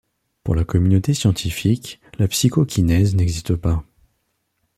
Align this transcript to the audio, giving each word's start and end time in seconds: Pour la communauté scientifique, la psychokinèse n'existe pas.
Pour 0.43 0.55
la 0.55 0.63
communauté 0.63 1.13
scientifique, 1.13 2.01
la 2.17 2.27
psychokinèse 2.27 3.13
n'existe 3.15 3.55
pas. 3.55 3.83